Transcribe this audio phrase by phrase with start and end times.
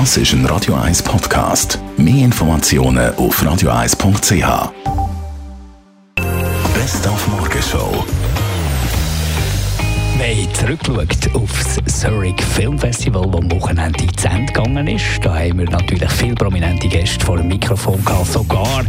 [0.00, 1.78] Das ist ein Radio 1 Podcast.
[1.96, 4.72] Mehr Informationen auf radio1.ch.
[6.74, 8.04] Best auf Morgenshow.
[10.16, 15.04] Wir haben zurückgeschaut auf das Zurich Film Festival, das am Wochenende zu Ende gegangen ist.
[15.22, 18.82] Da haben wir natürlich viele prominente Gäste vor dem Mikrofon gehabt, sogar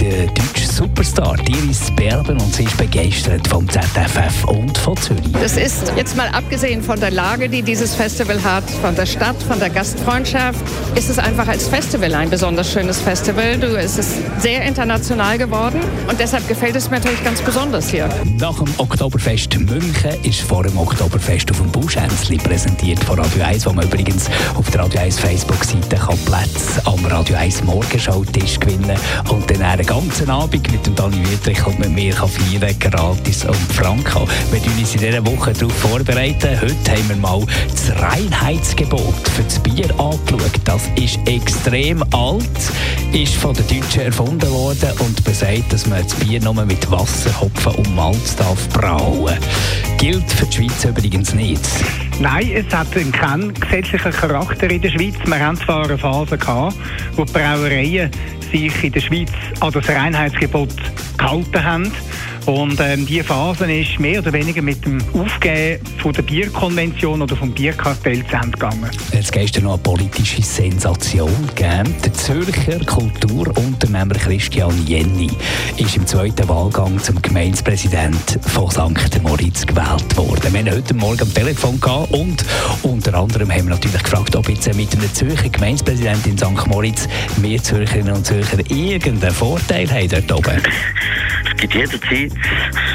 [0.00, 5.22] der deutsche Superstar Iris Berben und sie ist begeistert vom ZFF und von Zürich.
[5.32, 9.36] Das ist jetzt mal abgesehen von der Lage, die dieses Festival hat, von der Stadt,
[9.42, 10.60] von der Gastfreundschaft,
[10.94, 13.58] ist es einfach als Festival ein besonders schönes Festival.
[13.58, 18.08] Du, es ist sehr international geworden und deshalb gefällt es mir natürlich ganz besonders hier.
[18.38, 23.66] Nach dem Oktoberfest München ist vor dem Oktoberfest auf dem Buschänzli präsentiert von Radio 1,
[23.66, 29.50] wo man übrigens auf der Radio 1 Facebook-Seite Plätze am Radio 1 Morgenschau-Tisch gewinnen und
[29.50, 34.26] dann einen ganzen Abend mit dem Dani Wietrich und mit mir feiern, gratis und Franco.
[34.50, 36.60] Wir tun uns in dieser Woche darauf vorbereiten.
[36.60, 40.52] Heute haben wir mal das Reinheitsgebot für das Bier angeschaut.
[40.64, 42.48] Das ist extrem alt,
[43.12, 47.38] ist von den Deutschen erfunden worden und besagt, dass man das Bier nur mit Wasser,
[47.40, 49.38] Hopfen und Malz darf brauen.
[49.98, 51.60] Gilt für die Schweiz übrigens nicht.
[52.20, 55.14] Nein, es hat keinen gesetzlichen Charakter in der Schweiz.
[55.24, 56.76] Wir haben zwar eine Phase gehabt,
[57.16, 58.10] wo die Brauereien
[58.58, 60.74] sich in der Schweiz an das Reinheitsgebot
[61.18, 61.92] gehalten haben.
[62.46, 67.34] Und ähm, diese Phase ist mehr oder weniger mit dem Aufgeben von der Bierkonvention oder
[67.34, 68.90] vom Bierkartell zu Ende gegangen.
[69.12, 71.94] Es gestern noch eine politische Sensation gegeben.
[72.04, 75.30] Der Zürcher Kulturunternehmer Christian Jenny
[75.76, 79.22] ist im zweiten Wahlgang zum Gemeindepräsident von St.
[79.22, 80.52] Moritz gewählt worden.
[80.52, 82.44] Wir haben heute Morgen am Telefon gehabt und
[82.82, 86.66] unter anderem haben wir natürlich gefragt, ob jetzt mit einem Zürcher Gemeindepräsident in St.
[86.66, 90.62] Moritz wir Zürcherinnen und Zürcher irgendeinen Vorteil haben dort oben.
[91.46, 92.32] Es gibt jederzeit,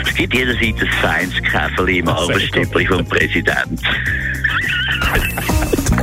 [0.05, 3.79] es gibt jederzeit ein feines Käferli im Arbeitsstübli vom Präsidenten.